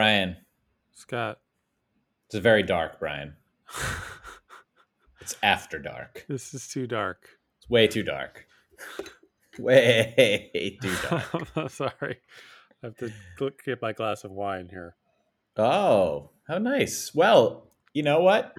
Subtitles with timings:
[0.00, 0.36] Brian,
[0.92, 1.38] Scott.
[2.26, 3.34] it's very dark, Brian.
[5.22, 6.26] It's after dark.
[6.28, 7.30] this is too dark.
[7.56, 8.46] It's way too dark.
[9.58, 11.48] Way too dark.
[11.56, 12.18] I'm sorry.
[12.82, 13.10] I have to
[13.64, 14.96] get my glass of wine here.
[15.56, 17.12] Oh, how nice.
[17.14, 18.52] Well, you know what?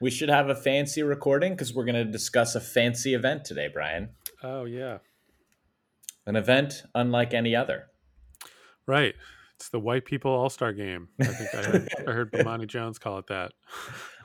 [0.00, 3.68] We should have a fancy recording because we're going to discuss a fancy event today,
[3.70, 4.08] Brian.
[4.42, 4.98] Oh yeah,
[6.26, 7.88] An event unlike any other.
[8.86, 9.14] right.
[9.58, 11.08] It's the White People All Star Game.
[11.20, 13.52] I think I heard, I heard Bomani Jones call it that.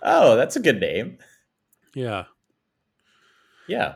[0.03, 1.17] Oh, that's a good name.
[1.95, 2.25] Yeah,
[3.67, 3.95] Yeah.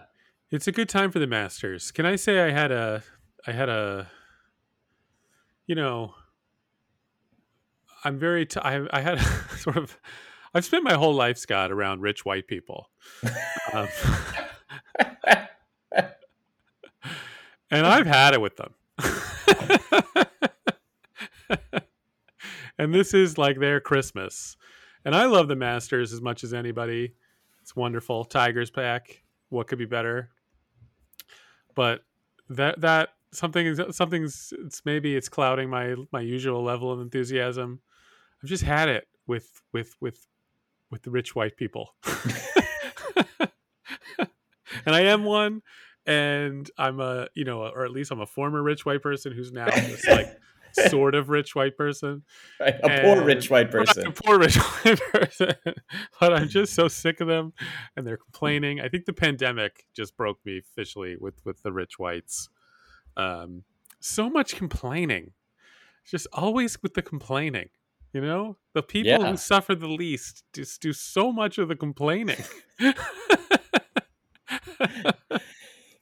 [0.52, 1.92] it's a good time for the Masters.
[1.92, 3.04] Can I say I had a,
[3.46, 4.08] I had a,
[5.68, 6.14] you know,
[8.04, 8.46] I'm very.
[8.46, 9.24] T- I I had a
[9.58, 9.98] sort of.
[10.54, 12.90] I've spent my whole life, Scott, around rich white people.
[13.74, 13.88] Um,
[17.70, 18.74] and I've had it with them.
[22.78, 24.58] and this is like their Christmas.
[25.06, 27.14] And I love the Masters as much as anybody.
[27.62, 28.26] It's wonderful.
[28.26, 29.24] Tigers pack.
[29.50, 30.30] What could be better?
[31.76, 32.02] But
[32.50, 37.82] that that something something's it's maybe it's clouding my my usual level of enthusiasm.
[38.42, 40.28] I've just had it with with with
[40.90, 41.94] with the rich white people.
[43.40, 45.62] and I am one
[46.06, 49.52] and I'm a, you know, or at least I'm a former rich white person who's
[49.52, 50.28] now just like
[50.90, 52.24] sort of rich white person.
[52.60, 54.08] a poor rich white person.
[54.08, 55.54] a poor rich white person.
[56.20, 57.54] but I'm just so sick of them
[57.96, 58.80] and they're complaining.
[58.82, 62.50] I think the pandemic just broke me officially with with the rich whites.
[63.16, 63.64] Um,
[64.00, 65.32] so much complaining.
[66.06, 67.70] Just always with the complaining.
[68.14, 69.32] You know, the people Yeah.
[69.32, 72.38] who suffer the least just do so much of the complaining.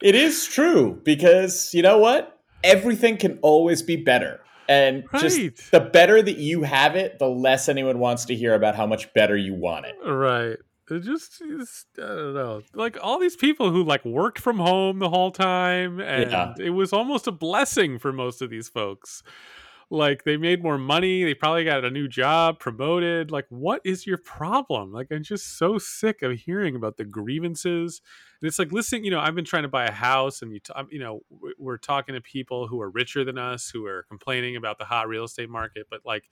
[0.01, 2.39] It is true because you know what?
[2.63, 4.42] Everything can always be better.
[4.67, 8.75] And just the better that you have it, the less anyone wants to hear about
[8.75, 9.95] how much better you want it.
[10.03, 10.57] right.
[10.88, 12.62] It just, it's, I don't know.
[12.75, 16.53] Like all these people who like worked from home the whole time, and Yeah.
[16.59, 19.23] it was almost a blessing for most of these folks.
[19.92, 23.30] Like they made more money, they probably got a new job, promoted.
[23.32, 24.92] Like, what is your problem?
[24.92, 28.02] Like, I'm just so sick of hearing about the grievances.
[28.42, 29.06] And it's like listening.
[29.06, 31.22] You know, I've been trying to buy a house, and you, t- you know,
[31.58, 35.08] we're talking to people who are richer than us, who are complaining about the hot
[35.08, 36.24] real estate market, but like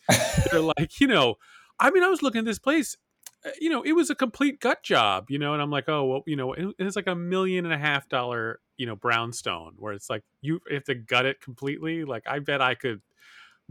[0.51, 1.35] they're like, you know,
[1.79, 2.97] I mean, I was looking at this place,
[3.45, 6.05] uh, you know, it was a complete gut job, you know, and I'm like, oh,
[6.05, 9.73] well, you know, it- it's like a million and a half dollar, you know, brownstone
[9.77, 12.03] where it's like you have to gut it completely.
[12.03, 13.01] Like, I bet I could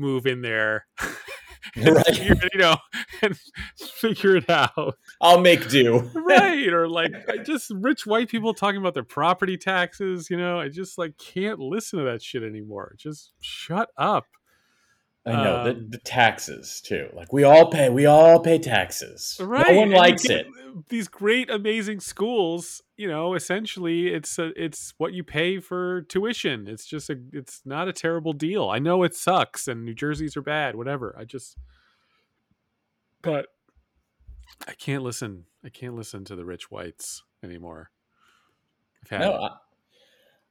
[0.03, 0.87] move in there,
[1.77, 2.05] Right.
[2.05, 2.77] figure, you know,
[3.23, 3.39] and
[3.79, 6.01] figure it out, I'll make do.
[6.15, 6.69] right?
[6.71, 7.13] Or like,
[7.47, 11.59] just rich white people talking about their property taxes, you know, I just like can't
[11.61, 12.95] listen to that shit anymore.
[12.99, 14.27] Just shut up.
[15.25, 17.09] I know the, Um, the taxes too.
[17.15, 19.39] Like we all pay, we all pay taxes.
[19.41, 20.47] right No one likes it.
[20.89, 26.69] these great amazing schools you know essentially it's a, it's what you pay for tuition
[26.69, 30.37] it's just a it's not a terrible deal i know it sucks and new jerseys
[30.37, 31.57] are bad whatever i just
[33.23, 33.47] but
[34.69, 37.91] i can't listen i can't listen to the rich whites anymore
[39.03, 39.33] I've had No.
[39.33, 39.51] I,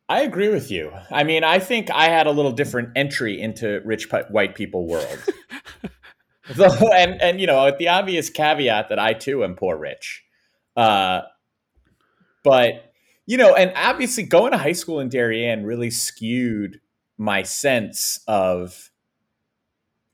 [0.10, 0.92] I agree with you.
[1.10, 5.20] I mean, I think I had a little different entry into rich white people world.
[6.50, 10.26] Though- and and you know, with the obvious caveat that I too am poor rich.
[10.76, 11.22] Uh,
[12.44, 12.92] but
[13.26, 16.80] you know, and obviously going to high school in Darien really skewed
[17.18, 18.90] my sense of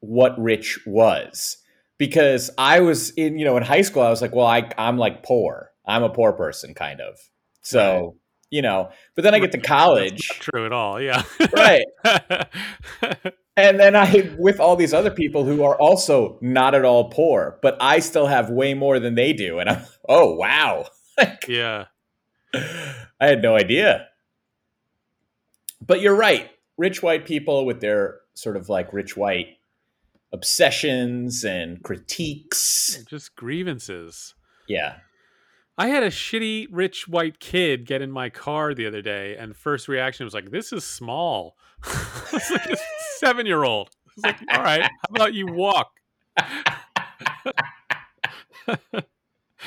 [0.02, 1.58] what rich was
[1.98, 4.98] because I was in you know in high school I was like, well, I I'm
[4.98, 5.72] like poor.
[5.86, 7.18] I'm a poor person kind of.
[7.62, 8.18] So,
[8.50, 11.86] you know, but then I get to college, true at all yeah right?
[13.60, 17.58] And then I with all these other people who are also not at all poor,
[17.64, 20.86] but I still have way more than they do and I'm oh, wow.
[21.18, 21.86] Like, yeah
[23.20, 24.08] I had no idea.
[25.86, 26.50] But you're right.
[26.78, 29.58] Rich white people with their sort of like rich white
[30.34, 33.04] obsessions and critiques.
[33.08, 34.34] just grievances
[34.68, 34.98] Yeah.
[35.80, 39.56] I had a shitty rich white kid get in my car the other day, and
[39.56, 41.56] first reaction was like, "This is small."
[42.34, 42.78] it's like a
[43.18, 43.92] seven year old.
[44.16, 45.92] It's like, all right, how about you walk?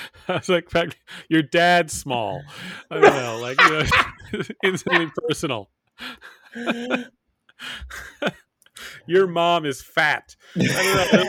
[0.28, 0.96] I was like, "In fact,
[1.28, 2.42] your dad's small.
[2.90, 3.84] I don't know, like you know,
[4.64, 5.70] instantly personal.
[9.06, 10.34] Your mom is fat.
[10.58, 11.26] I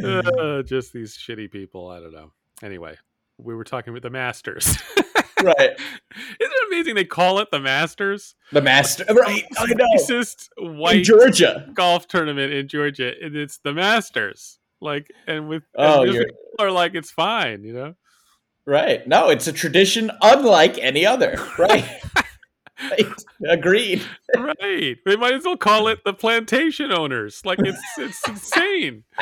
[0.00, 0.58] don't know.
[0.58, 1.88] Uh, just these shitty people.
[1.88, 2.32] I don't know.
[2.62, 2.96] Anyway,
[3.38, 4.76] we were talking with the masters.
[5.42, 5.56] Right.
[5.60, 5.76] Isn't
[6.40, 6.94] it amazing?
[6.94, 9.44] They call it the Masters, The master, right?
[9.58, 9.84] I know.
[9.96, 11.68] racist In white Georgia.
[11.74, 14.58] golf tournament in Georgia, and it's the Masters.
[14.80, 16.26] Like, and with Oh, and people
[16.58, 17.94] are like, it's fine, you know.
[18.66, 19.06] right.
[19.08, 21.36] No, it's a tradition unlike any other.
[21.58, 21.84] Right.
[22.78, 23.06] Right.
[23.48, 24.02] Agreed.
[24.36, 24.98] right?
[25.06, 27.40] They might as well call it the plantation owners.
[27.42, 29.04] Like, it's it's insane.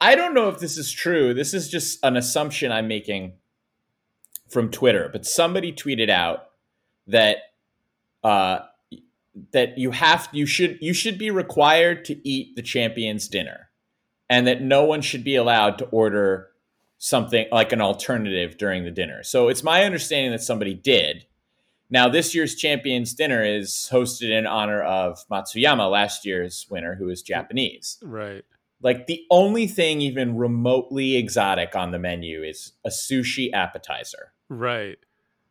[0.00, 1.34] I don't know if this is true.
[1.34, 3.34] This is just an assumption I'm making
[4.52, 6.50] from Twitter, but somebody tweeted out
[7.06, 7.38] that
[8.22, 8.60] uh,
[9.52, 13.70] that you have you should you should be required to eat the champion's dinner,
[14.28, 16.48] and that no one should be allowed to order
[16.98, 19.22] something like an alternative during the dinner.
[19.24, 21.26] So it's my understanding that somebody did.
[21.90, 27.08] Now this year's champions dinner is hosted in honor of Matsuyama, last year's winner, who
[27.08, 28.44] is Japanese Right.
[28.82, 34.32] Like the only thing even remotely exotic on the menu is a sushi appetizer.
[34.48, 34.98] Right.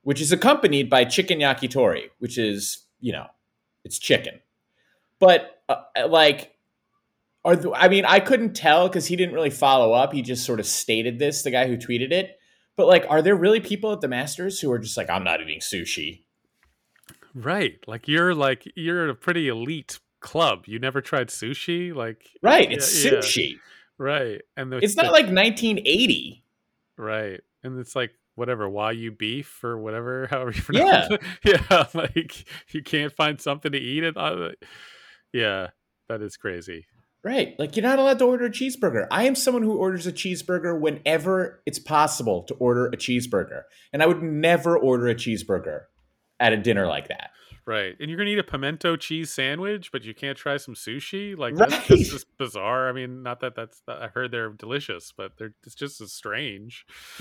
[0.03, 3.27] which is accompanied by chicken yakitori which is you know
[3.83, 4.39] it's chicken.
[5.19, 6.55] But uh, like
[7.43, 10.13] are the, i mean i couldn't tell because he didn't really follow up.
[10.13, 12.38] He just sort of stated this the guy who tweeted it.
[12.75, 15.41] But like are there really people at the masters who are just like i'm not
[15.41, 16.23] eating sushi
[17.33, 17.79] Right.
[17.88, 20.63] Like you're like you're a pretty elite club.
[20.67, 23.17] You never tried sushi, like right it's Yeah, yeah.
[23.19, 23.55] sushi
[23.97, 24.41] right.
[24.55, 26.43] And the, it's not the- like 1980
[26.97, 27.41] right.
[27.63, 31.07] And it's like whatever Wagyu beef or whatever, however you Yeah.
[31.07, 31.21] pronounce it.
[31.71, 31.85] yeah.
[31.93, 34.15] Like you can't find something to eat it.
[35.33, 35.67] Yeah,
[36.09, 36.85] that is crazy.
[37.23, 37.53] Right.
[37.59, 39.05] Like you're not allowed to order a cheeseburger.
[39.11, 43.63] I am someone who orders a cheeseburger whenever it's possible to order a cheeseburger.
[43.93, 45.81] And I would never order a cheeseburger
[46.39, 47.29] at a dinner like that.
[47.65, 47.96] Right.
[48.00, 51.38] And you're gonna eat a pimento cheese sandwich, but you can't try some sushi.
[51.38, 52.00] Like that's Right.
[52.00, 52.89] just bizarre.
[52.89, 56.86] I mean, not that that's I heard they're delicious, but they're it's just as strange.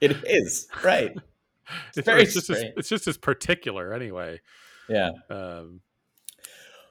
[0.00, 0.68] it is.
[0.84, 1.12] Right.
[1.96, 2.74] It's, very it's just as, strange.
[2.78, 4.40] it's just as particular anyway.
[4.88, 5.10] Yeah.
[5.30, 5.82] Um,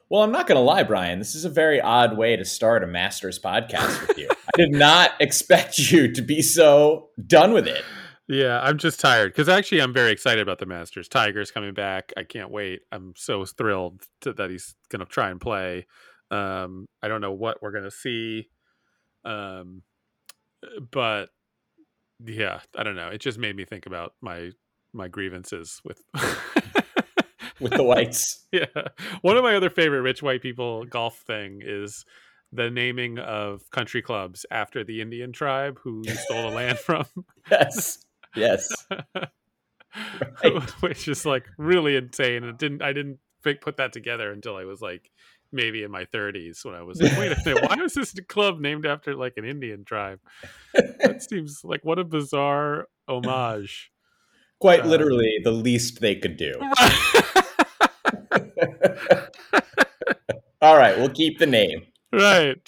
[0.08, 1.18] Well, I'm not going to lie, Brian.
[1.18, 4.26] This is a very odd way to start a master's podcast with you.
[4.30, 7.84] I did not expect you to be so done with it.
[8.30, 11.08] Yeah, I'm just tired because actually I'm very excited about the Masters.
[11.08, 12.12] Tiger's coming back.
[12.16, 12.82] I can't wait.
[12.92, 15.86] I'm so thrilled to, that he's gonna try and play.
[16.30, 18.48] Um, I don't know what we're gonna see,
[19.24, 19.82] um,
[20.92, 21.30] but
[22.24, 23.08] yeah, I don't know.
[23.08, 24.52] It just made me think about my
[24.92, 26.00] my grievances with
[27.60, 28.46] With the whites.
[28.52, 28.64] yeah.
[29.20, 32.04] One of my other favorite rich white people golf thing is
[32.52, 37.04] the naming of country clubs after the Indian tribe who you stole the land from,
[37.50, 37.98] Yes.
[38.34, 38.68] Yes.
[40.44, 40.70] Right.
[40.82, 42.44] which is like really insane.
[42.44, 45.10] And didn't I didn't put that together until I was like
[45.50, 48.60] maybe in my 30s when I was like, wait a minute, why is this club
[48.60, 50.20] named after like an Indian tribe?
[50.74, 53.90] That seems like what a bizarre homage.
[54.60, 56.52] Quite Uh, literally the least they could do.
[60.62, 61.82] All right, we'll keep the name.
[62.12, 62.58] right.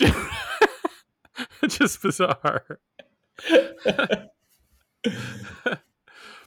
[1.69, 2.81] Just bizarre.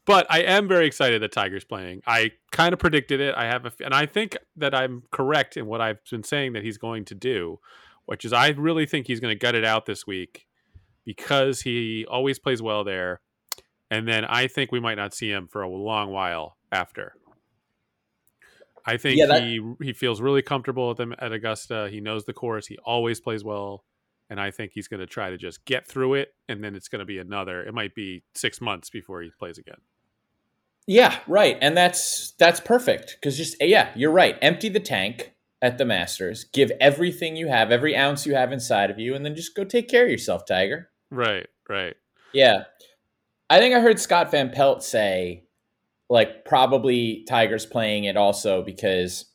[0.05, 2.01] But I am very excited that Tiger's playing.
[2.05, 3.33] I kind of predicted it.
[3.35, 6.63] I have a, and I think that I'm correct in what I've been saying that
[6.63, 7.59] he's going to do,
[8.05, 10.47] which is I really think he's going to gut it out this week
[11.05, 13.21] because he always plays well there.
[13.91, 17.13] And then I think we might not see him for a long while after.
[18.85, 21.89] I think Yeah, that- he he feels really comfortable at them at Augusta.
[21.91, 22.67] He knows the course.
[22.67, 23.83] He always plays well
[24.29, 26.87] and I think he's going to try to just get through it, and then it's
[26.87, 27.63] going to be another.
[27.63, 29.77] It might be six months before he plays again.
[30.87, 31.57] Yeah, right.
[31.61, 34.37] And that's that's perfect cuz just yeah, you're right.
[34.41, 36.43] Empty the tank at the Masters.
[36.43, 39.63] Give everything you have, every ounce you have inside of you and then just go
[39.63, 40.91] take care of yourself, Tiger.
[41.09, 41.95] Right, right,
[42.33, 42.65] Yeah.
[43.49, 45.45] I think I heard Scott Van Pelt say
[46.09, 49.25] like probably Tiger's playing it also because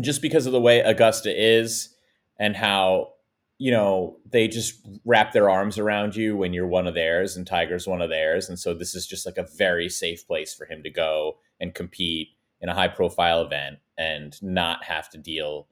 [0.00, 1.94] just because of the way Augusta is
[2.38, 3.13] and how
[3.58, 7.46] you know they just wrap their arms around you when you're one of theirs and
[7.46, 10.66] Tiger's one of theirs and so this is just like a very safe place for
[10.66, 12.28] him to go and compete
[12.60, 15.68] in a high profile event and not have to deal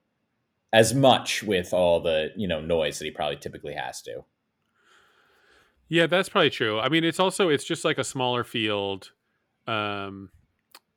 [0.73, 4.25] as much with all the you know noise that he probably typically has to.
[5.89, 6.79] Yeah, that's probably true.
[6.79, 9.13] I mean, it's also it's just like a smaller field.
[9.67, 10.31] Um,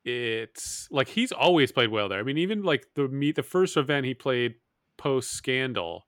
[0.05, 2.19] it's like he's always played well there.
[2.19, 4.55] I mean, even like the meet the first event he played
[4.97, 6.05] post scandal,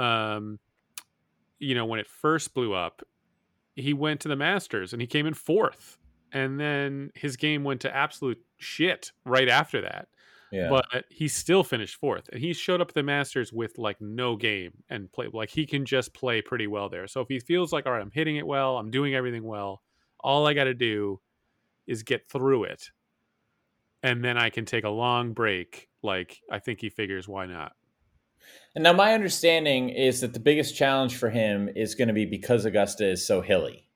[0.00, 0.58] um,
[1.58, 3.02] you know, when it first blew up,
[3.76, 5.98] he went to the Masters and he came in fourth,
[6.32, 10.08] and then his game went to absolute shit right after that.
[10.52, 10.68] Yeah.
[10.68, 14.34] but he still finished fourth and he showed up at the masters with like no
[14.34, 17.72] game and play like he can just play pretty well there so if he feels
[17.72, 19.80] like all right i'm hitting it well i'm doing everything well
[20.22, 21.20] all I got to do
[21.86, 22.90] is get through it,
[24.02, 25.88] and then I can take a long break.
[26.02, 27.72] Like I think he figures, why not?
[28.74, 32.24] And now my understanding is that the biggest challenge for him is going to be
[32.24, 33.86] because Augusta is so hilly.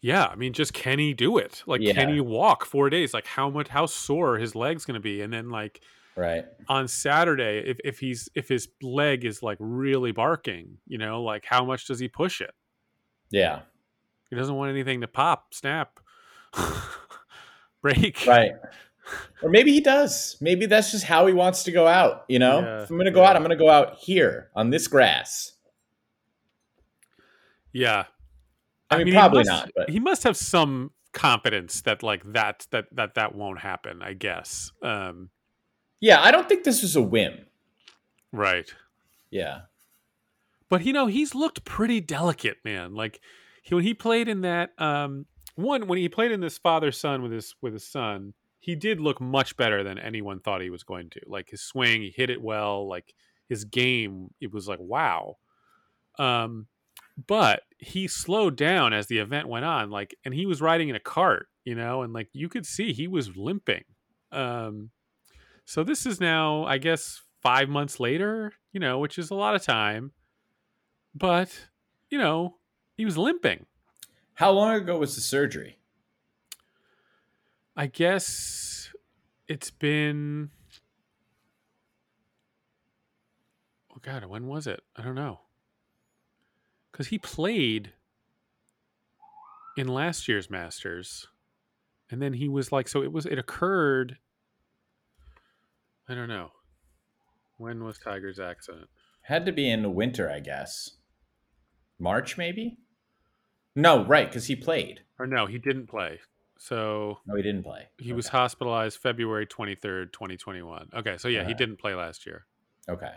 [0.00, 1.62] Yeah, I mean, just can he do it?
[1.66, 1.92] Like, Yeah.
[1.94, 3.14] can he walk four days?
[3.14, 5.20] Like, how much, how sore his leg's going to be?
[5.22, 5.80] And then, like,
[6.16, 6.44] Right.
[6.68, 11.44] on Saturday, if if he's if his leg is like really barking, you know, like
[11.46, 12.50] how much does he push it?
[13.30, 13.62] Yeah.
[14.28, 16.00] He doesn't want anything to pop, snap,
[17.82, 18.26] break.
[18.26, 18.52] Right.
[19.42, 20.36] Or maybe he does.
[20.40, 22.24] Maybe that's just how he wants to go out.
[22.28, 23.30] You know, Yeah, if I'm going to go yeah.
[23.30, 25.52] out, I'm going to go out here on this grass.
[27.72, 28.04] Yeah,
[28.90, 32.66] I mean, he probably must- not, but he must have some confidence that like that
[32.70, 34.02] that that that won't happen.
[34.02, 34.70] I guess.
[34.82, 35.30] Um,
[36.00, 37.46] yeah, I don't think this was a whim.
[38.32, 38.72] right.
[39.30, 39.62] Yeah.
[40.68, 42.94] But you know, he's looked pretty delicate, man.
[42.94, 43.20] Like
[43.62, 47.22] he, when he played in that um one when he played in this father son
[47.22, 50.84] with his with his son, he did look much better than anyone thought he was
[50.84, 51.20] going to.
[51.26, 53.12] Like his swing, he hit it well, like
[53.48, 55.38] his game, it was like wow.
[56.16, 56.68] Um
[57.26, 60.94] but he slowed down as the event went on like and he was riding in
[60.94, 63.82] a cart, you know, and like you could see he was limping.
[64.30, 64.92] Um
[65.64, 69.56] so this is now I guess 5 months later, you know, which is a lot
[69.56, 70.12] of time
[71.14, 71.68] but
[72.10, 72.56] you know
[72.96, 73.66] he was limping
[74.34, 75.78] How long ago was the surgery?
[77.76, 78.90] I guess
[79.48, 80.50] it's been
[83.92, 85.40] oh god when was it i don't know
[86.90, 87.92] because he played
[89.76, 91.26] in last year's masters
[92.10, 94.18] and then he was like so it was it occurred
[96.08, 96.50] i don't know
[97.56, 98.88] when was tiger's accident
[99.22, 100.96] Had to be in the winter, I guess.
[101.96, 102.78] March, maybe?
[103.76, 105.02] No, right, because he played.
[105.16, 106.18] or no he didn't play
[106.62, 107.88] so No, he didn't play.
[107.98, 110.90] He was hospitalized February 23rd, 2021.
[110.94, 111.54] Okay, so yeah, he uh-huh.
[111.54, 112.46] didn't play last year.
[112.88, 113.10] Okay.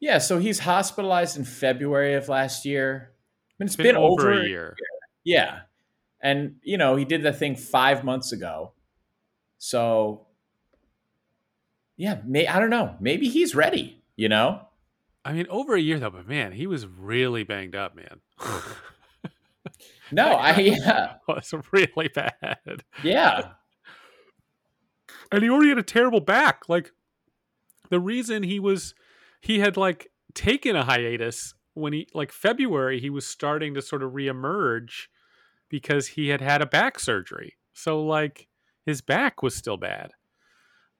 [0.00, 3.12] Yeah, so he's hospitalized in February of last year.
[3.12, 4.76] I mean, It's been, over, a year.
[5.22, 5.60] Yeah.
[6.20, 8.72] And, you know, he did the thing five months ago.
[9.58, 10.26] So,
[11.96, 12.96] yeah, may, I don't know.
[12.98, 14.66] Maybe he's ready, you know?
[15.24, 18.20] I mean, over a year though, but man, he was really banged up, man.
[20.10, 21.14] No, I, yeah.
[21.28, 22.84] was really bad.
[23.02, 23.52] Yeah.
[25.32, 26.68] And he already had a terrible back.
[26.68, 26.92] Like
[27.90, 28.94] the reason he was
[29.40, 34.02] he had like taken a hiatus when he like February he was starting to sort
[34.02, 35.08] of reemerge
[35.68, 37.54] because he had had a back surgery.
[37.72, 38.48] So like
[38.86, 40.12] his back was still bad.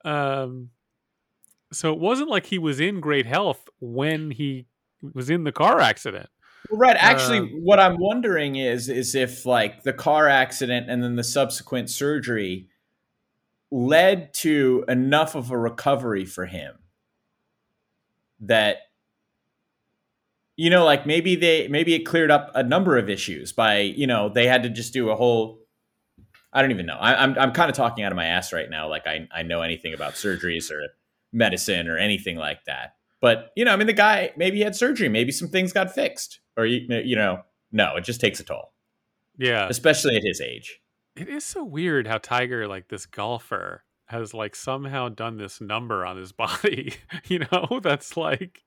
[0.05, 0.71] Um
[1.73, 4.67] so it wasn't like he was in great health when he
[5.13, 6.29] was in the car accident.
[6.71, 6.97] Right.
[6.99, 11.25] Actually, Um, what I'm wondering is is if like the car accident and then the
[11.25, 12.69] subsequent surgery
[13.71, 16.77] led to enough of a recovery for him
[18.41, 18.79] that
[20.57, 24.07] you know like maybe they maybe it cleared up a number of issues by you
[24.07, 25.61] know they had to just do a whole
[26.53, 26.97] I don't even know.
[26.97, 29.43] I, I'm I'm kind of talking out of my ass right now, like I I
[29.43, 30.87] know anything about surgeries or
[31.33, 32.95] medicine or anything like that.
[33.25, 35.95] But you know, I mean, the guy maybe he had surgery, maybe some things got
[35.95, 37.41] fixed, or you, you know,
[37.73, 38.75] no, it just takes a toll,
[39.39, 39.67] Yeah.
[39.71, 40.83] especially at his age.
[41.17, 46.05] It is so weird how Tiger, like this golfer, has like somehow done this number
[46.05, 46.97] on his body.
[47.27, 48.63] you know, that's like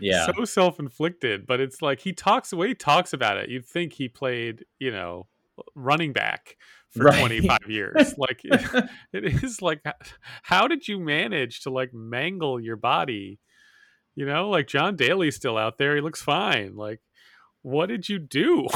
[0.00, 1.46] Yeah, so self-inflicted.
[1.46, 3.50] But it's like he talks the way he talks about it.
[3.50, 5.26] You'd think he played, you know,
[5.74, 6.56] running back
[6.88, 7.18] for Right.
[7.20, 8.14] 25 years.
[8.16, 9.84] Like it, it is like,
[10.42, 13.40] how did you manage to like mangle your body?
[14.18, 15.94] You know, like John Daly's still out there.
[15.94, 16.74] He looks fine.
[16.74, 16.98] Like,
[17.62, 18.66] what did you do?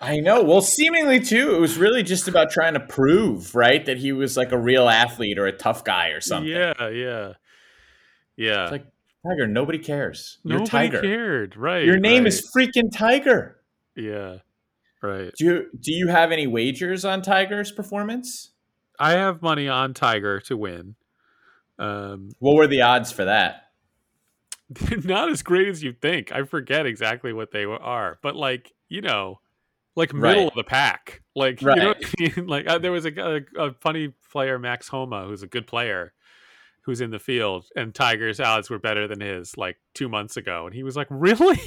[0.00, 0.42] I know.
[0.42, 4.36] Well, seemingly too, it was really just about trying to prove, right, that he was
[4.36, 6.50] like a real athlete or a tough guy or something.
[6.50, 7.32] Yeah, yeah,
[8.36, 8.62] yeah.
[8.64, 8.86] It's like
[9.24, 10.38] Tiger, nobody cares.
[10.42, 11.00] You're Nobody Tiger.
[11.00, 11.84] cared, right?
[11.84, 12.32] Your name right.
[12.32, 13.60] is freaking Tiger.
[13.94, 14.38] yeah,
[15.04, 15.30] right.
[15.38, 18.50] Do you do you have any wagers on Tiger's performance?
[18.98, 20.96] I have money on Tiger to win.
[21.78, 23.63] Um, What were the odds for that?
[24.74, 26.32] They're not as great as you think.
[26.32, 29.40] I forget exactly what they are, but like you know,
[29.96, 30.48] like middle Right.
[30.48, 31.22] of the pack.
[31.34, 32.46] Like you know, I mean?
[32.46, 33.12] like uh, there was a,
[33.56, 36.12] a, a funny player, Max Homa, who's a good player,
[36.82, 40.66] who's in the field, and Tiger's odds were better than his like two months ago,
[40.66, 41.58] and he was like, "Really?"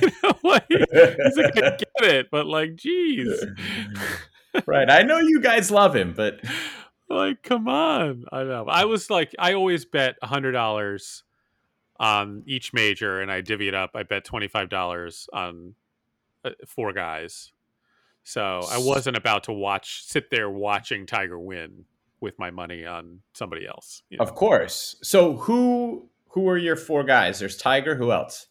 [0.00, 3.44] you know, like he's like, "I get it," but like, geez.
[4.66, 4.90] right.
[4.90, 6.40] I know you guys love him, but
[7.08, 11.24] like come on i know i was like i always bet a hundred dollars
[12.02, 15.74] on each major and i divvy it up i bet $25 on
[16.44, 17.52] uh, four guys.
[18.24, 21.84] So I wasn't about to watch, sit there watching Tiger win
[22.20, 24.02] with my money on somebody else.
[24.10, 24.24] You know?
[24.24, 24.96] Of course.
[25.02, 27.40] So who who are your four guys?
[27.40, 27.96] There's Tiger.
[27.96, 28.46] Who else?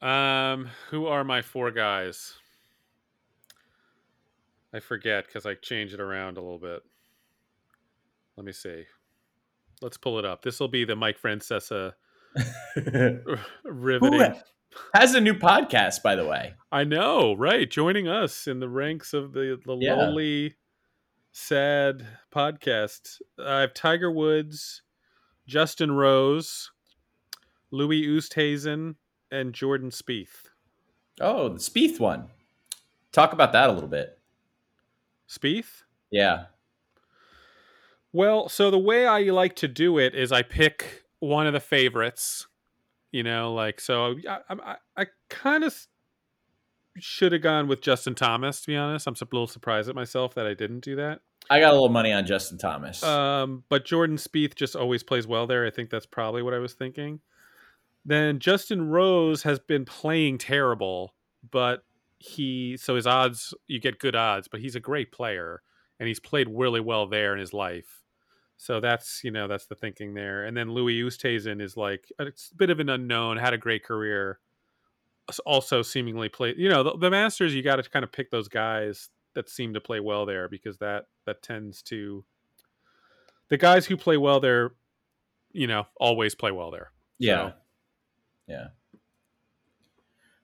[0.00, 2.34] Um, who are my four guys?
[4.72, 6.82] I forget because I changed it around a little bit.
[8.36, 8.84] Let me see.
[9.84, 10.40] Let's pull it up.
[10.40, 11.92] This will be the Mike Francesa
[13.64, 14.34] riveting.
[14.94, 16.54] has a new podcast, by the way.
[16.72, 17.70] I know, right?
[17.70, 19.92] Joining us in the ranks of the, the yeah.
[19.92, 20.54] lowly,
[21.32, 23.20] sad podcast.
[23.38, 24.80] I have Tiger Woods,
[25.46, 26.70] Justin Rose,
[27.70, 28.94] Louis Oosthuizen,
[29.30, 30.48] and Jordan Spieth.
[31.20, 32.28] Oh, the Spieth one.
[33.12, 34.18] Talk about that a little bit.
[35.28, 35.82] Spieth?
[36.10, 36.46] Yeah.
[38.14, 41.58] Well, so the way I like to do it is I pick one of the
[41.58, 42.46] favorites,
[43.10, 44.14] you know, like so.
[44.28, 45.76] I I, I kind of
[46.96, 48.60] should have gone with Justin Thomas.
[48.60, 51.22] To be honest, I'm a little surprised at myself that I didn't do that.
[51.50, 53.02] I got a little money on Justin Thomas.
[53.02, 55.66] Um, but Jordan Spieth just always plays well there.
[55.66, 57.18] I think that's probably what I was thinking.
[58.04, 61.14] Then Justin Rose has been playing terrible,
[61.50, 61.84] but
[62.18, 65.62] he so his odds you get good odds, but he's a great player
[65.98, 68.03] and he's played really well there in his life.
[68.56, 70.44] So that's you know that's the thinking there.
[70.44, 74.38] And then Louis Oosthuizen is like a bit of an unknown, had a great career,
[75.44, 76.56] also seemingly played.
[76.58, 79.74] You know the, the Masters, you got to kind of pick those guys that seem
[79.74, 82.24] to play well there because that that tends to
[83.48, 84.72] the guys who play well there,
[85.52, 86.90] you know, always play well there.
[87.18, 87.52] Yeah, so.
[88.48, 88.66] yeah.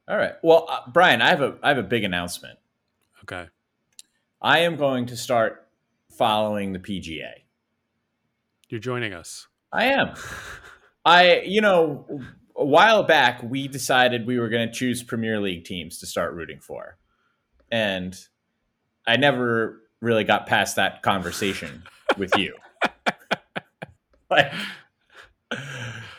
[0.09, 0.35] All right.
[0.42, 2.59] Well, uh, Brian, I have a I have a big announcement.
[3.23, 3.49] Okay.
[4.42, 5.68] I am going to start
[6.11, 7.31] following the PGA.
[8.70, 9.48] You're joining us.
[9.72, 10.14] I am.
[11.04, 12.06] I, you know,
[12.56, 16.35] a while back we decided we were going to choose Premier League teams to start
[16.35, 16.96] rooting for.
[17.72, 18.16] And
[19.09, 21.83] I never really got past that conversation
[22.16, 22.54] with you.
[24.30, 24.52] like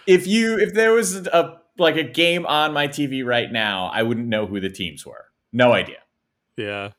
[0.05, 4.03] if you if there was a like a game on my TV right now, I
[4.03, 5.25] wouldn't know who the teams were.
[5.53, 5.99] No idea.
[6.57, 6.89] Yeah.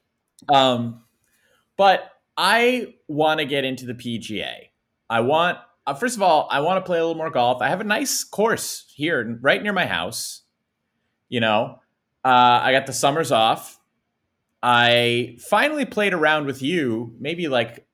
[0.49, 1.03] Um
[1.77, 4.72] but I want to get into the PGA.
[5.13, 7.61] I want, uh, first of all, I want to play a little more golf.
[7.61, 10.41] I have a nice course here right near my house.
[11.29, 11.81] You know,
[12.25, 13.79] uh, I got the summers off.
[14.63, 17.87] I finally played around with you maybe like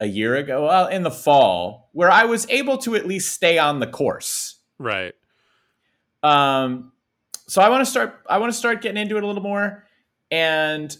[0.00, 3.58] a year ago, well, in the fall, where I was able to at least stay
[3.58, 4.60] on the course.
[4.78, 5.12] Right.
[6.22, 6.92] Um,
[7.48, 8.22] so I want to start.
[8.30, 9.84] I want to start getting into it a little more,
[10.30, 10.96] and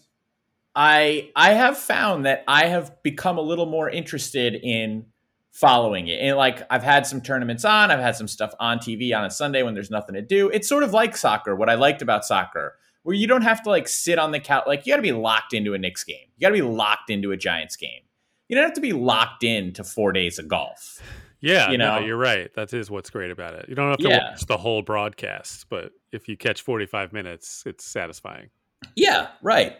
[0.76, 5.06] I I have found that I have become a little more interested in
[5.54, 6.20] following it.
[6.20, 9.30] And like I've had some tournaments on, I've had some stuff on TV on a
[9.30, 10.50] Sunday when there's nothing to do.
[10.50, 13.70] It's sort of like soccer, what I liked about soccer, where you don't have to
[13.70, 14.64] like sit on the couch.
[14.66, 16.26] Like you got to be locked into a Knicks game.
[16.36, 18.02] You got to be locked into a Giants game.
[18.48, 21.00] You don't have to be locked into four days of golf.
[21.40, 22.52] Yeah, you know, no, you're right.
[22.54, 23.68] That is what's great about it.
[23.68, 24.30] You don't have to yeah.
[24.30, 28.48] watch the whole broadcast, but if you catch 45 minutes, it's satisfying.
[28.96, 29.76] Yeah, right.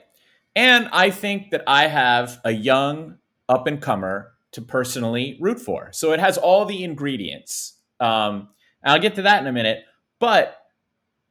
[0.54, 3.16] And I think that I have a young
[3.48, 5.90] up and comer to personally root for.
[5.92, 7.76] So it has all the ingredients.
[8.00, 8.48] Um,
[8.84, 9.84] I'll get to that in a minute.
[10.20, 10.56] But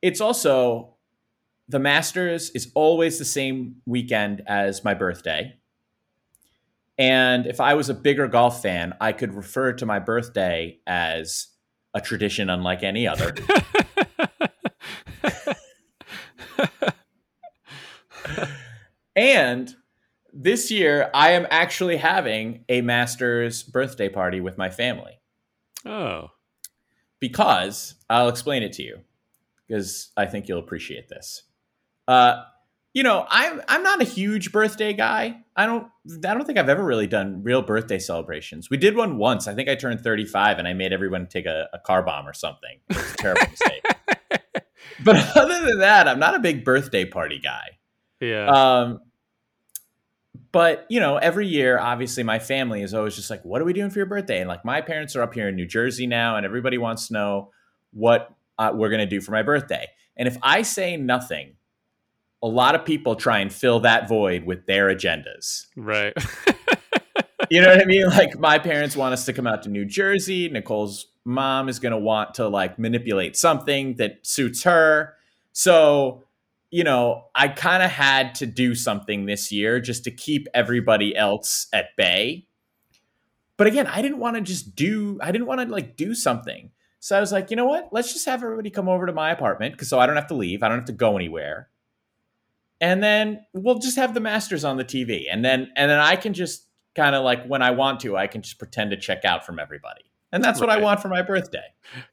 [0.01, 0.95] it's also
[1.69, 5.55] the Masters is always the same weekend as my birthday.
[6.97, 11.47] And if I was a bigger golf fan, I could refer to my birthday as
[11.93, 13.33] a tradition unlike any other.
[19.15, 19.73] and
[20.33, 25.19] this year I am actually having a master's birthday party with my family.
[25.85, 26.31] Oh.
[27.19, 28.99] Because I'll explain it to you
[29.67, 31.43] because I think you'll appreciate this.
[32.07, 32.43] Uh,
[32.93, 35.37] you know, I'm I'm not a huge birthday guy.
[35.55, 38.69] I don't I don't think I've ever really done real birthday celebrations.
[38.69, 39.47] We did one once.
[39.47, 42.33] I think I turned 35 and I made everyone take a, a car bomb or
[42.33, 42.79] something.
[42.89, 43.85] It was a terrible mistake.
[45.03, 47.79] But other than that, I'm not a big birthday party guy.
[48.19, 48.45] Yeah.
[48.47, 48.99] Um,
[50.53, 53.73] but you know every year obviously my family is always just like what are we
[53.73, 54.39] doing for your birthday?
[54.39, 57.13] And like my parents are up here in new jersey now and everybody wants to
[57.13, 57.51] know
[57.91, 59.87] what uh, we're going to do for my birthday.
[60.15, 61.55] And if i say nothing
[62.41, 65.65] a lot of people try and fill that void with their agendas.
[65.75, 66.13] Right.
[67.49, 68.07] You know what i mean?
[68.07, 70.49] Like my parents want us to come out to new jersey.
[70.49, 75.15] Nicole's mom is going to want to like manipulate something that suits her.
[75.51, 76.23] So
[76.73, 81.15] you know, I kind of had to do something this year just to keep everybody
[81.15, 82.47] else at bay.
[83.57, 86.71] But again, I didn't want to just do, I didn't want to like do something.
[86.99, 87.89] So I was like, you know what?
[87.91, 90.33] Let's just have everybody come over to my apartment because so I don't have to
[90.33, 90.63] leave.
[90.63, 91.69] I don't have to go anywhere.
[92.81, 95.25] And then we'll just have the Masters on the TV.
[95.31, 98.25] And then and then I can just kind of like when I want to, I
[98.25, 100.05] can just pretend to check out from everybody.
[100.33, 101.63] And that's what I want for my birthday.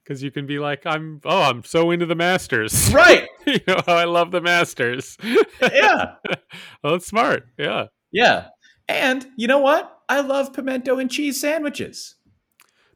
[0.05, 2.93] Because you can be like, I'm oh, I'm so into the Masters.
[3.01, 3.29] Right.
[3.47, 5.17] you know how I love the Masters.
[5.61, 6.15] Yeah.
[6.85, 7.47] well, that's smart.
[7.59, 7.87] Yeah.
[8.13, 8.49] Yeah.
[8.89, 9.91] And you know what?
[10.09, 12.17] I love pimento and cheese sandwiches.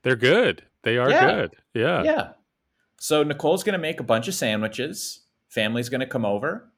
[0.02, 0.64] They're good.
[0.82, 1.34] They are Yeah.
[1.34, 1.56] good.
[1.72, 2.02] Yeah.
[2.02, 2.28] Yeah.
[3.00, 5.24] So Nicole's going to make a bunch of sandwiches.
[5.48, 6.70] Family's going to come over.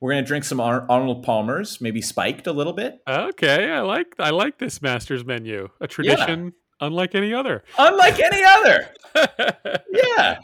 [0.00, 3.00] We're going to drink some Ar- Arnold Palmer's, maybe spiked a little bit.
[3.08, 3.70] Okay.
[3.70, 5.68] I like I like this Masters menu.
[5.80, 7.62] A tradition unlike any other.
[7.78, 8.88] Unlike any other.
[9.92, 10.38] Yeah.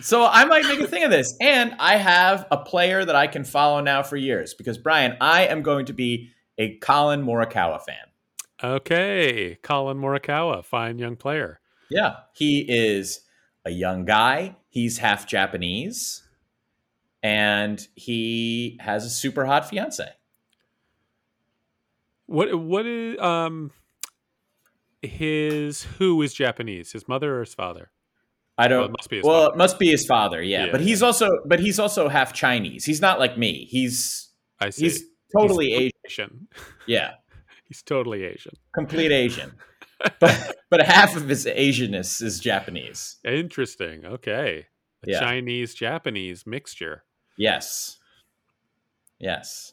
[0.00, 1.36] So I might make a thing of this.
[1.40, 5.46] And I have a player that I can follow now for years because, Brian, I
[5.46, 7.96] am going to be a Collin Morikawa fan.
[8.62, 9.56] okay.
[9.62, 11.60] Collin Morikawa, fine young player.
[11.90, 12.16] Yeah.
[12.32, 13.20] He is
[13.64, 16.22] a young guy, he's half Japanese,
[17.22, 20.08] and he has a super hot fiance.
[22.26, 23.72] What what is um
[25.02, 26.92] his who is Japanese?
[26.92, 27.90] His mother or his father?
[28.58, 28.84] I don't.
[28.86, 29.54] it must be his well, father.
[29.54, 30.42] it must be his father.
[30.42, 32.84] Yeah, Yeah, but he's also, but he's also half Chinese.
[32.84, 33.66] He's not like me.
[33.70, 34.84] He's I see.
[34.84, 35.04] he's
[35.36, 35.92] totally He's Asian.
[36.06, 36.48] Asian.
[36.86, 37.12] Yeah,
[37.64, 38.52] He's totally Asian.
[38.74, 39.52] complete Asian.
[40.20, 43.16] but but half of his Asianness is Japanese.
[43.24, 44.04] Interesting.
[44.04, 44.66] Okay.
[45.06, 45.20] A Yeah.
[45.20, 47.04] Chinese Japanese mixture.
[47.38, 47.98] Yes.
[49.18, 49.72] Yes.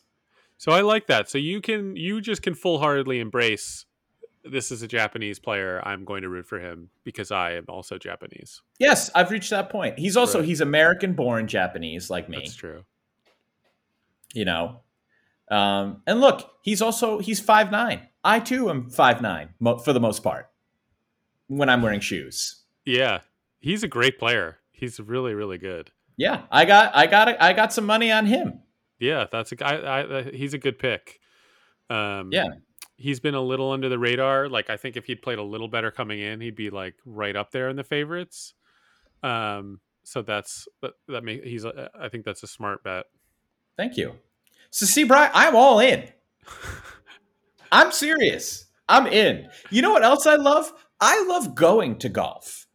[0.57, 1.29] So I like that.
[1.29, 3.85] So you can you just can full heartedly embrace
[4.43, 5.81] this is a Japanese player.
[5.85, 8.61] I'm going to root for him because I am also Japanese.
[8.79, 9.99] Yes, I've reached that point.
[9.99, 10.47] He's also Right.
[10.47, 12.37] he's American born Japanese like me.
[12.37, 12.83] That's true.
[14.33, 14.81] you know
[15.49, 19.91] um and look he's also he's five nine i too am five nine mo- for
[19.93, 20.51] the most part
[21.47, 23.21] when i'm wearing shoes Yeah.
[23.59, 24.57] He's a great player.
[24.71, 25.89] He's really, really good.
[26.17, 28.59] yeah i got i got i got some money on him
[28.99, 30.29] Yeah, that's a guy.
[30.31, 31.19] He's a good pick.
[31.89, 32.47] Um, Yeah.
[32.99, 34.49] He's been a little under the radar.
[34.49, 37.35] Like I think if he'd played a little better coming in, he'd be like right
[37.35, 38.53] up there in the favorites.
[39.23, 40.91] Um, so that's that.
[41.07, 41.65] That make he's.
[41.65, 43.05] A, I think that's a smart bet.
[43.77, 44.13] thank you
[44.71, 46.03] so see brian i'm all in
[47.71, 52.65] i'm serious i'm in you know what else i love i love going to golf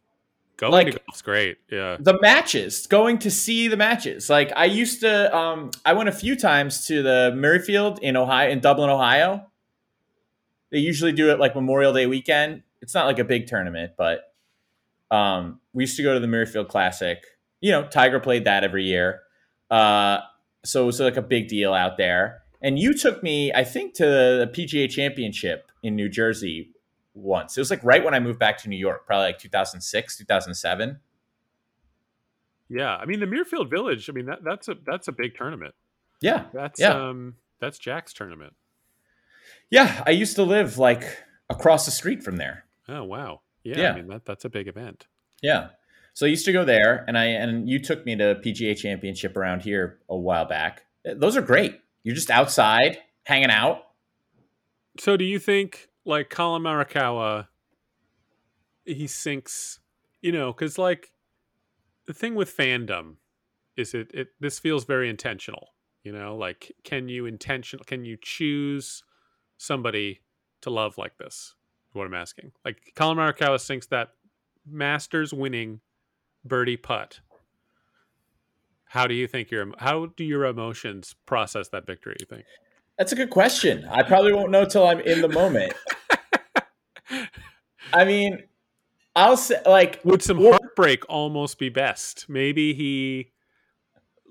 [0.57, 1.57] Going Like- to golf's great.
[1.69, 1.97] Yeah.
[1.99, 6.13] the matches going to see the matches like i used to um i went a
[6.13, 9.45] few times to the Muirfield in ohio in dublin ohio
[10.75, 14.33] they usually do it like memorial day weekend it's not like a big tournament but
[15.09, 17.23] um we used to go to the Muirfield classic
[17.61, 19.21] you know tiger played that every year
[19.71, 20.17] uh
[20.65, 23.93] so it was like a big deal out there and you took me i think
[23.93, 26.71] to the pga championship in new jersey
[27.13, 30.17] once it was like right when i moved back to new york probably like 2006
[30.17, 30.99] 2007
[32.67, 32.95] Yeah.
[32.95, 34.09] I mean, the Muirfield Village.
[34.09, 35.75] I mean, that that's a that's a big tournament.
[36.21, 37.09] yeah That's Yeah.
[37.09, 38.53] um that's Jack's tournament.
[39.69, 42.65] Yeah, I used to live like across the street from there.
[42.87, 43.41] Oh wow.
[43.63, 43.79] Yeah.
[43.79, 43.91] Yeah.
[43.91, 45.07] I mean that that's a big event.
[45.41, 45.69] Yeah.
[46.13, 49.35] So I used to go there and I and you took me to PGA championship
[49.35, 50.83] around here a while back.
[51.05, 51.79] Eh, those are great.
[52.03, 53.83] You're just outside hanging out.
[54.99, 57.47] So do you think like Collin Morikawa
[58.85, 59.79] he sinks,
[60.21, 61.11] you know, cuz like
[62.05, 63.15] the thing with fandom
[63.75, 65.73] is it it this feels very intentional,
[66.03, 66.37] you know?
[66.37, 69.03] Like can you intentional can you choose
[69.57, 70.21] somebody
[70.61, 71.55] to love like this?
[71.89, 72.51] Is what I'm asking.
[72.63, 74.09] Like Collin Morikawa sinks that
[74.67, 75.81] Masters winning
[76.43, 77.19] birdie putt.
[78.85, 82.45] How do you think your how do your emotions process that victory, you think?
[82.97, 83.85] That's a good question.
[83.91, 85.73] I probably won't know till I'm in the moment.
[87.93, 88.43] I mean,
[89.15, 92.29] I'll say like Would some heartbreak almost be best?
[92.29, 93.31] Maybe he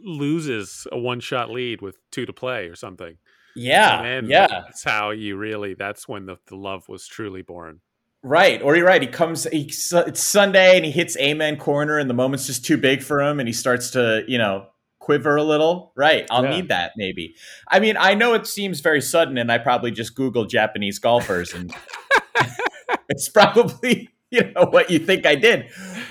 [0.03, 3.19] loses a one shot lead with two to play or something.
[3.57, 7.81] Yeah, and yeah, that's how you really that's when the, the love was truly born.
[8.23, 8.61] right.
[8.63, 9.03] Or you're right.
[9.03, 9.45] He comes.
[9.45, 13.21] He, it's Sunday and he hits Amen corner, and the moment's just too big for
[13.21, 14.67] him, and he starts to you know
[14.99, 15.93] quiver a little.
[15.97, 16.27] Right.
[16.31, 16.51] I'll Yeah.
[16.51, 17.35] need that maybe.
[17.69, 21.53] I mean, I know it seems very sudden, and I probably just Googled Japanese golfers,
[21.53, 21.71] and
[23.09, 25.67] it's probably you know what you think I did,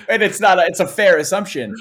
[0.07, 0.59] and it's not.
[0.59, 1.75] A, it's a fair assumption.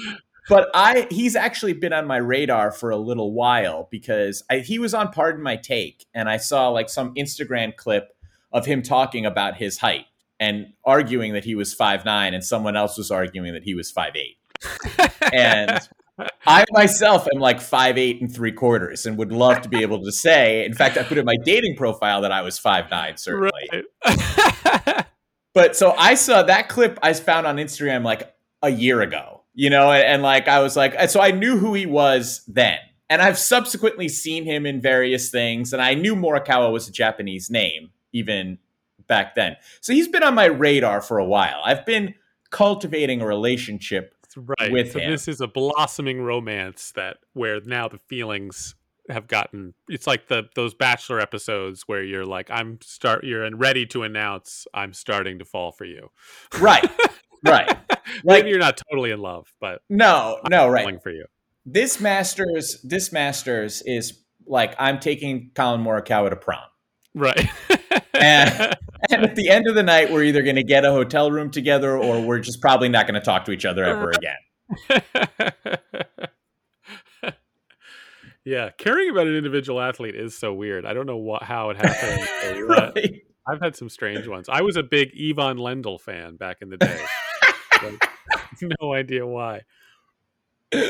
[0.49, 4.77] But I, he's actually been on my radar for a little while because I, he
[4.79, 8.15] was on Pardon My Take, and I saw like some Instagram clip
[8.51, 10.05] of him talking about his height
[10.39, 13.89] and arguing that he was five nine, and someone else was arguing that he was
[13.89, 14.37] five eight.
[15.31, 15.79] And
[16.45, 20.03] I myself am like five eight and three quarters, and would love to be able
[20.03, 20.65] to say.
[20.65, 23.15] In fact, I put in my dating profile that I was five nine.
[23.17, 23.51] Certainly,
[24.05, 25.05] Right.
[25.53, 29.69] but so I saw that clip I found on Instagram like a year ago, you
[29.69, 32.77] know, and, and like I was like, so I knew who he was then.
[33.09, 37.49] And I've subsequently seen him in various things, and I knew Morikawa was a Japanese
[37.49, 38.57] name even
[39.07, 39.55] back then.
[39.81, 41.61] So he's been on my radar for a while.
[41.63, 42.15] I've been
[42.49, 44.71] cultivating a relationship right.
[44.71, 45.11] with so him.
[45.11, 48.75] this is a blossoming romance that where now the feelings
[49.09, 53.85] have gotten it's like the those bachelor episodes where you're like i'm start you're ready
[53.85, 56.09] to announce i'm starting to fall for you
[56.59, 56.89] right
[57.45, 57.77] right
[58.23, 61.01] maybe Like- you're not totally in love but no, no, right.
[61.01, 61.25] for you
[61.65, 66.59] This Masters, this Masters is like I'm taking Collin Morikawa to prom.
[67.13, 67.47] right
[68.13, 68.75] And-
[69.09, 71.51] And at the end of the night, we're either going to get a hotel room
[71.51, 74.11] together or we're just probably not going to talk to each other ever
[75.71, 75.81] again.
[78.45, 81.77] yeah caring about an individual athlete is so weird i don't know what how it
[81.77, 83.21] happened Right.
[83.47, 86.77] i've had some strange ones i was a big Ivan Lendl fan back in the
[86.77, 87.03] day
[88.79, 89.61] No idea why.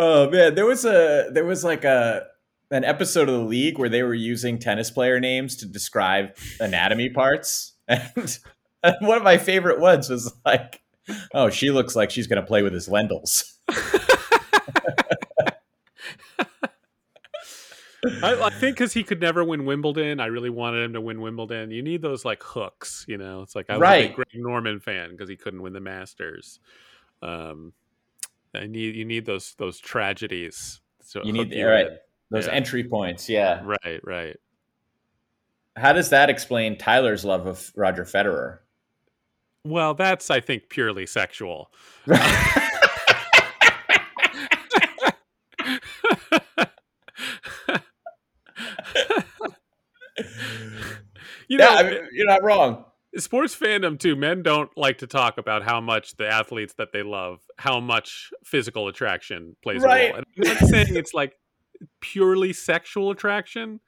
[0.00, 2.24] Oh man, there was a there was like a
[2.70, 7.08] an episode of the league where they were using tennis player names to describe anatomy
[7.10, 8.38] parts, and,
[8.84, 10.80] and one of my favorite ones was like,
[11.34, 13.57] "Oh, she looks like she's going to play with his Lendls."
[18.22, 21.20] I, I think because he could never win Wimbledon, I really wanted him to win
[21.20, 21.70] Wimbledon.
[21.70, 23.42] You need those like hooks, you know.
[23.42, 24.14] It's like I was a Right.
[24.14, 26.60] Greg Norman fan because he couldn't win the Masters.
[27.22, 27.72] Um,
[28.54, 30.80] I need you need those those tragedies.
[31.02, 31.98] So You need hook right in.
[32.30, 32.52] those Yeah.
[32.52, 33.28] entry points.
[33.28, 33.62] Yeah.
[33.64, 34.36] right, right.
[35.76, 38.58] How does that explain Tyler's love of Roger Federer?
[39.64, 41.70] Well, that's I think purely sexual.
[51.48, 52.84] you know, yeah, I mean, you're not wrong.
[53.16, 57.02] sports fandom too men don't like to talk about how much the athletes that they
[57.02, 60.02] love how much physical attraction plays Right.
[60.02, 61.32] a role and i'm not saying it's like
[62.00, 63.80] purely sexual attraction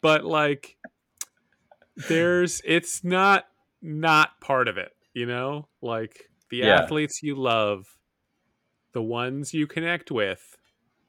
[0.00, 0.76] but like
[2.08, 3.44] there's it's not
[3.82, 6.80] not part of it you know like the Yeah.
[6.80, 7.84] athletes you love
[8.92, 10.56] the ones you connect with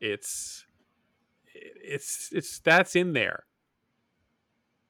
[0.01, 0.65] it's
[1.53, 3.45] it's it's that's in there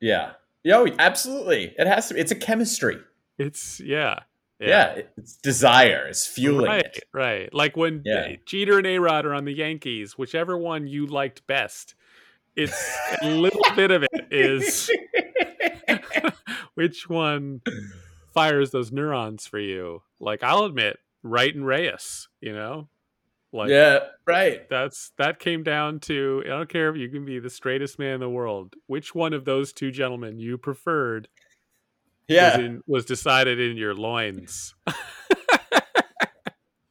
[0.02, 0.34] Yeah.
[0.65, 1.73] Yo, absolutely.
[1.78, 2.19] It has to.
[2.19, 2.97] It's a chemistry.
[3.38, 4.19] it's yeah
[4.60, 6.08] Yeah, it's desire.
[6.08, 7.04] It's fueling right, it.
[7.13, 7.54] Right.
[7.54, 8.36] Like when Yeah.
[8.47, 11.93] Jeter and A Rod are on the Yankees, whichever one you liked best,
[12.56, 14.89] it's a little bit of it is
[16.73, 17.62] which one
[18.34, 20.01] fires those neurons for you.
[20.19, 22.88] Like I'll admit, Wright and Reyes, you know?
[23.56, 24.68] Like yeah, right.
[24.70, 28.15] that's that came down to I don't care if you can be the straightest man
[28.15, 28.76] in the world.
[28.88, 31.28] Which one of those two gentlemen you preferred
[32.28, 34.76] was, Yeah, in, was decided in your loins.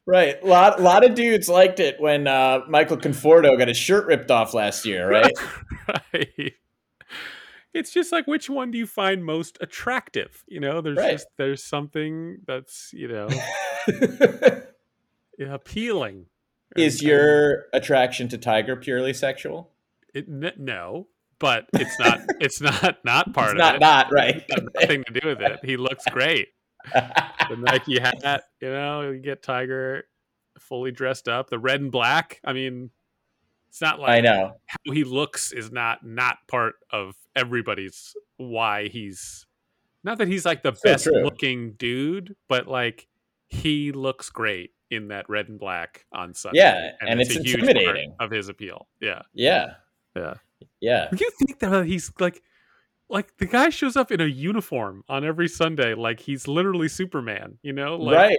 [0.07, 0.37] right.
[0.43, 4.31] A lot, lot of dudes liked it when uh, Michael Conforto got his shirt ripped
[4.31, 5.33] off last year, right?
[6.13, 6.53] right.
[7.73, 10.45] It's just like which one do you find most attractive?
[10.47, 11.13] You know, there's Right.
[11.13, 13.29] just there's something that's you know
[15.51, 16.27] appealing.
[16.77, 19.71] Is And- your attraction to Tiger purely sexual?
[20.13, 21.09] it, n- no?
[21.41, 22.21] But it's not.
[22.41, 23.81] It's not not part it's of not it.
[23.81, 24.45] not right.
[24.49, 25.59] It's nothing to do with it.
[25.65, 26.49] He looks great.
[26.93, 30.05] The Nike hat, you know, you get Tiger
[30.59, 31.51] fully dressed up.
[31.51, 32.41] The red and black.
[32.45, 32.91] I mean,
[33.69, 34.53] it's not like I know.
[34.67, 39.47] how he looks is not not part of everybody's why he's
[40.05, 41.23] not that he's like the So best true.
[41.25, 43.09] looking dude, but like
[43.49, 46.61] he looks great in that red and black on Sunday.
[46.61, 48.15] Yeah, and it's a huge part intimidating.
[48.21, 48.87] of his appeal.
[49.01, 49.75] Yeah, Yeah,
[50.17, 50.35] yeah.
[50.81, 51.09] yeah.
[51.17, 52.43] You think that uh, he's like,
[53.09, 57.59] like the guy shows up in a uniform on every Sunday, like he's literally Superman.
[57.63, 58.39] You know, like right.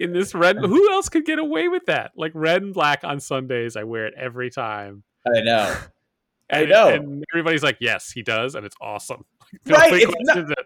[0.00, 0.56] in this red.
[0.58, 2.12] Who else could get away with that?
[2.16, 5.02] Like red and black on Sundays, I wear it every time.
[5.26, 5.76] I know.
[6.52, 6.88] I And- know.
[6.88, 9.24] And everybody's like, yes, he does, and it's awesome.
[9.66, 10.58] Right, it's not- it.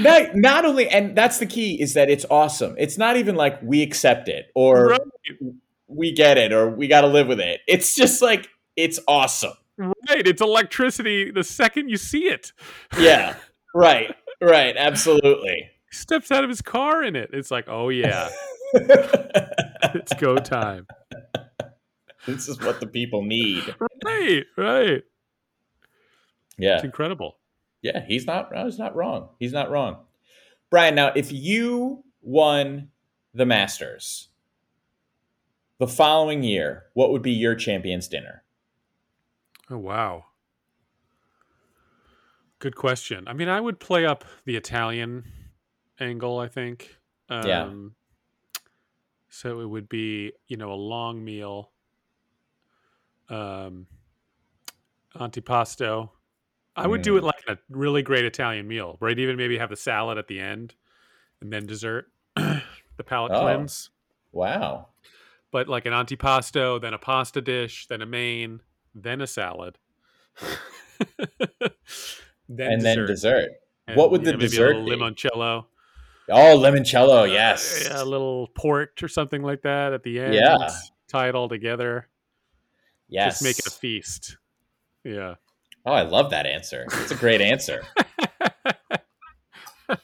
[0.00, 2.74] Not, not only, and that's the key, is that it's awesome.
[2.78, 5.00] It's not even like we accept it or Right.
[5.86, 7.60] we get it or we got to live with it.
[7.68, 9.52] It's just like it's awesome.
[9.78, 12.52] Right, it's electricity the second you see it.
[12.98, 13.36] Yeah.
[13.74, 14.14] right.
[14.38, 14.76] Right.
[14.76, 15.70] Absolutely.
[15.90, 17.30] He steps out of his car in it.
[17.32, 18.28] It's like, oh yeah,
[18.74, 20.86] it's go time.
[22.26, 23.74] this is what the people need.
[24.04, 25.02] Right, right.
[26.58, 26.74] Yeah.
[26.74, 27.38] It's incredible.
[27.86, 28.04] Yeah.
[28.06, 28.50] He's not.
[28.54, 29.28] He's not wrong.
[29.38, 29.98] He's not wrong.
[30.70, 32.88] Brian, now if you won
[33.32, 34.28] the Masters
[35.78, 38.42] the following year, what would be your champions dinner?
[39.70, 40.24] Oh wow.
[42.58, 43.28] Good question.
[43.28, 45.24] I mean, I would play up the Italian
[46.00, 46.96] angle, I think.
[47.28, 47.72] Um, Yeah.
[49.28, 51.70] So it would be, you know, a long meal,
[53.28, 53.86] um,
[55.14, 56.08] antipasto.
[56.76, 59.18] I would do it like a really great Italian meal, right?
[59.18, 60.74] Even maybe have the salad at the end,
[61.40, 62.06] and then dessert,
[62.36, 62.62] the
[63.04, 63.40] palate Oh.
[63.40, 63.90] cleanse.
[64.32, 64.88] Wow.
[65.50, 68.60] But like an antipasto, then a pasta dish, then a main,
[68.94, 69.78] then a salad,
[72.48, 73.50] then and then dessert.
[73.88, 74.90] And, what would yeah, the dessert a be?
[74.90, 75.64] limoncello.
[76.28, 77.30] Oh, limoncello.
[77.30, 77.86] Yes.
[77.86, 80.34] Uh, yeah, a little port or something like that at the end.
[80.34, 80.70] Yeah.
[81.08, 82.08] tie it all together.
[83.08, 83.34] yes.
[83.34, 84.36] Just make it a feast.
[85.04, 85.34] Yeah.
[85.86, 86.86] Oh, I love that answer.
[86.92, 87.84] It's a great answer.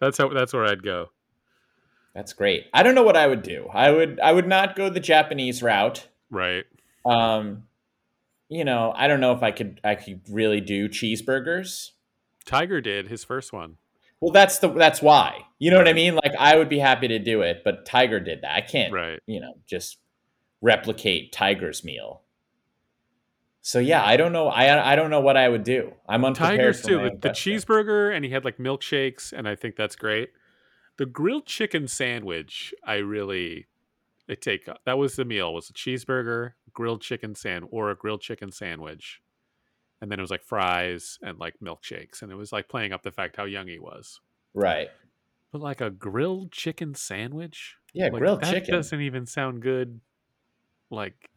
[0.00, 0.28] that's how.
[0.28, 1.10] That's where I'd go.
[2.14, 2.66] That's great.
[2.72, 3.68] I don't know what I would do.
[3.72, 6.06] I would I would not go the Japanese route.
[6.30, 6.64] Right.
[7.04, 7.64] Um,
[8.48, 11.90] you know, I don't know if I could I could really do cheeseburgers.
[12.44, 13.76] Tiger did his first one.
[14.20, 15.46] Well, that's the that's why.
[15.58, 16.14] You know what I mean?
[16.14, 18.54] Like I would be happy to do it, but Tiger did that.
[18.54, 19.20] I can't, Right.
[19.26, 19.98] you know, just
[20.60, 22.22] replicate Tiger's meal.
[23.64, 24.48] So yeah, I don't know.
[24.48, 25.92] I I don't know what I would do.
[26.08, 26.98] I'm unprepared Tigers too.
[26.98, 30.30] The, the cheeseburger, and he had like milkshakes, and I think that's great.
[30.96, 33.66] The grilled chicken sandwich, I really,
[34.28, 38.20] I take that was the meal was a cheeseburger, grilled chicken sand, or a grilled
[38.20, 39.22] chicken sandwich,
[40.00, 43.04] and then it was like fries and like milkshakes, and it was like playing up
[43.04, 44.20] the fact how young he was.
[44.54, 44.88] Right.
[45.52, 48.74] But like a grilled chicken sandwich, Yeah, like, grilled that chicken.
[48.74, 50.00] doesn't even sound good.
[50.90, 51.30] Like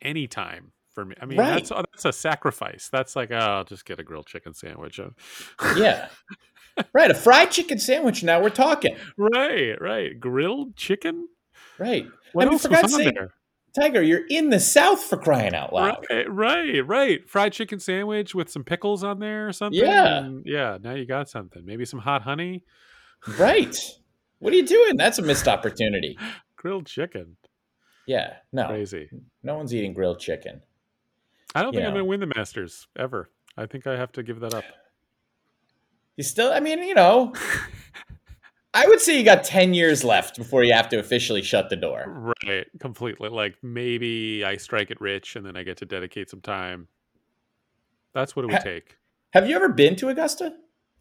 [0.00, 1.14] anytime for me.
[1.20, 1.54] I mean, Right.
[1.54, 2.88] that's that's a sacrifice.
[2.90, 5.00] That's like, oh, I'll just get a grilled chicken sandwich.
[5.76, 6.08] Yeah.
[6.92, 7.10] right.
[7.10, 8.22] A fried chicken sandwich.
[8.22, 8.96] Now we're talking.
[9.16, 10.18] right, right.
[10.18, 11.28] Grilled chicken.
[11.78, 12.06] Right.
[12.32, 13.34] What I mean, for was God's sake, there?
[13.78, 16.04] Tiger, you're in the South for crying out loud.
[16.10, 17.28] Right, right, right.
[17.28, 19.80] Fried chicken sandwich with some pickles on there or something.
[19.80, 20.18] Yeah.
[20.24, 20.78] and yeah.
[20.80, 21.64] Now you got something.
[21.64, 22.62] Maybe some hot honey.
[23.38, 23.76] Right.
[24.38, 24.96] What are you doing?
[24.96, 26.18] That's a missed opportunity.
[26.56, 27.36] Grilled chicken.
[28.06, 28.34] Yeah.
[28.52, 28.66] No.
[28.68, 29.08] Crazy.
[29.42, 30.60] No one's eating grilled chicken.
[31.54, 33.30] I don't think You I'm gonna win the Masters ever.
[33.56, 34.64] I think I have to give that up.
[36.16, 37.32] You still, I mean, you know,
[38.74, 41.76] I would say you got 10 years left before you have to officially shut the
[41.76, 42.32] door.
[42.46, 43.28] Right, completely.
[43.28, 46.88] Like maybe I strike it rich and then I get to dedicate some time.
[48.14, 48.96] That's what it would Ha- take.
[49.32, 50.54] Have you ever been to Augusta?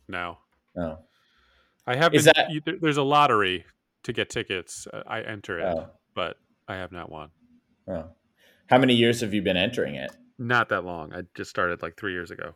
[0.07, 0.37] No,
[0.75, 0.99] No.
[1.87, 2.13] I have.
[2.13, 2.33] Is been,
[2.65, 3.65] that- there's a lottery
[4.03, 4.87] to get tickets.
[4.91, 5.89] Uh, I enter it, Oh.
[6.15, 6.37] but
[6.67, 7.29] I have not won.
[7.87, 8.09] Oh.
[8.67, 10.11] How many years have you been entering it?
[10.37, 11.13] Not that long.
[11.13, 12.55] I just started like three years ago.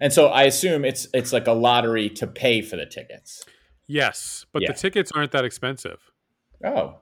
[0.00, 3.44] And so I assume it's it's like a lottery to pay for the tickets.
[3.86, 4.72] Yes, but Yeah.
[4.72, 6.10] the tickets aren't that expensive.
[6.64, 7.00] Oh.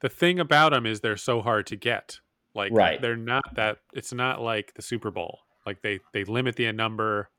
[0.00, 2.18] The thing about them is they're so hard to get.
[2.54, 3.00] Like Right.
[3.00, 3.78] they're not that.
[3.92, 5.40] It's not like the Super Bowl.
[5.64, 7.30] Like they they limit the number,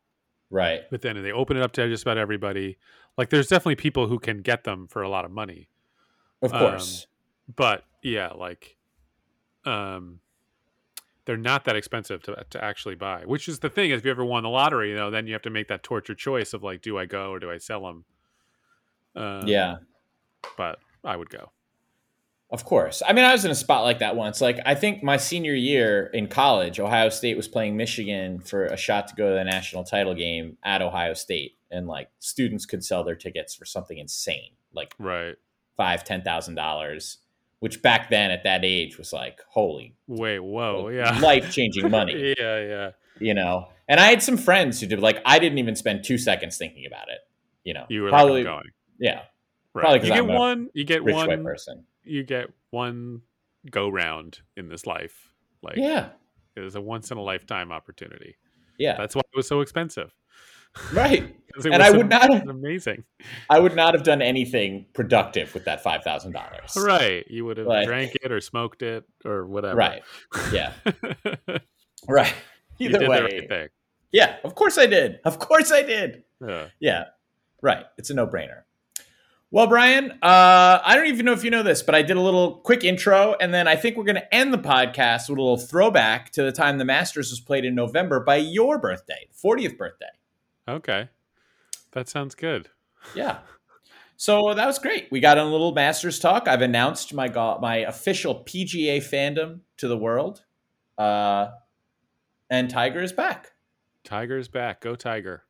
[0.50, 0.82] Right.
[0.90, 2.78] but then they open it up to just about everybody.
[3.18, 5.70] Like there's definitely people who can get them for a lot of money.
[6.42, 7.08] Of Um, course.
[7.54, 8.78] but yeah, like
[9.66, 10.20] um
[11.26, 13.24] they're not that expensive to to actually buy.
[13.26, 15.42] Which is the thing if you ever won the lottery, you know, then you have
[15.44, 18.06] to make that torture choice of like do I go or do I sell them?
[19.16, 19.78] Um, yeah.
[20.58, 21.52] but I would go.
[22.52, 23.02] Of course.
[23.06, 24.40] I mean, I was in a spot like that once.
[24.40, 28.78] Like, I think my senior year in college, Ohio State was playing Michigan for a
[28.78, 32.86] shot to go to the national title game at Ohio State, and like students could
[32.86, 35.36] sell their tickets for something insane, like Right.
[35.76, 37.18] five, ten thousand dollars,
[37.60, 41.18] which back then at that age was like holy, Wait, whoa, yeah.
[41.20, 42.90] life changing money, yeah, yeah.
[43.20, 43.70] you know.
[43.88, 46.86] And I had some friends who did like I didn't even spend two seconds thinking
[46.86, 47.20] about it,
[47.64, 47.86] you know.
[47.90, 48.70] You were probably like, going.
[49.00, 49.22] yeah,
[49.74, 49.82] Right.
[50.02, 51.86] probably you get one you get rich white one person.
[52.04, 53.22] you get one
[53.70, 55.32] go round in this life.
[55.62, 56.10] Like Yeah,
[56.56, 58.36] it is a once in a lifetime opportunity.
[58.78, 60.14] yeah, That's why it was so expensive.
[60.94, 61.36] Right.
[61.64, 63.06] And I would not- amazing.
[63.50, 66.76] I would not have done anything productive with that five thousand dollars.
[66.76, 67.26] Right.
[67.30, 69.76] You would have Like- drank it or smoked it or whatever.
[69.78, 70.02] Right.
[70.52, 70.74] Yeah.
[72.08, 72.34] Right.
[72.78, 73.48] Either did way.
[73.50, 73.70] right.
[74.12, 74.36] Yeah.
[74.44, 75.20] Of course I did.
[75.26, 76.24] Of course I did.
[76.46, 76.68] Yeah.
[76.80, 77.04] Yeah.
[77.64, 77.86] Right.
[77.98, 78.62] It's a no brainer.
[79.50, 82.22] Well, Brian, uh, I don't even know if you know this, but I did a
[82.22, 85.42] little quick intro, and then I think we're going to end the podcast with a
[85.42, 89.78] little throwback to the time the Masters was played in November by your birthday, 40th
[89.78, 90.06] birthday.
[90.68, 91.10] Okay.
[91.92, 92.70] That sounds good.
[93.16, 93.40] Yeah.
[94.18, 95.08] So that was great.
[95.12, 96.48] We got a little Masters talk.
[96.48, 100.44] I've announced my go- my official PGA fandom to the world,
[100.98, 101.48] uh,
[102.50, 103.52] and Tiger is back.
[104.04, 104.82] Tiger's back.
[104.82, 105.44] Go Tiger.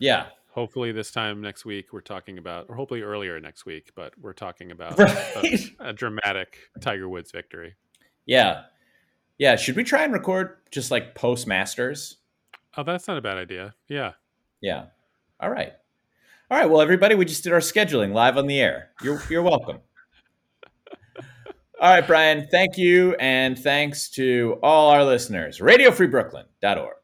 [0.00, 4.12] Yeah, Hopefully this time next week we're talking about or hopefully earlier next week, but
[4.20, 5.12] we're talking about right.
[5.80, 7.74] a, a dramatic Tiger Woods victory.
[8.24, 8.62] yeah,
[9.36, 9.56] yeah.
[9.56, 12.18] Should we try and record just like post Masters?
[12.76, 13.74] Oh, that's not a bad idea.
[13.88, 14.12] Yeah.
[14.64, 14.86] Yeah.
[15.40, 15.74] All right.
[16.50, 16.70] All right.
[16.70, 18.92] Well, everybody, we just did our scheduling live on the air.
[19.02, 19.80] You're you're welcome.
[21.78, 22.46] All right, Brian.
[22.50, 25.58] Thank you, and thanks to all our listeners.
[25.58, 26.96] RadioFreeBrooklyn.org.